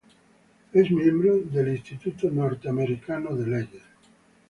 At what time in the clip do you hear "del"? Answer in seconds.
1.37-1.79